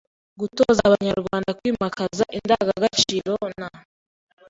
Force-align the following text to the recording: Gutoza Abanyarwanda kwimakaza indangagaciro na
Gutoza 0.39 0.81
Abanyarwanda 0.87 1.55
kwimakaza 1.59 2.23
indangagaciro 2.37 3.33
na 3.59 3.69